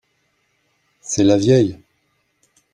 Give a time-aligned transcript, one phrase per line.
[0.99, 1.77] c'est la vieille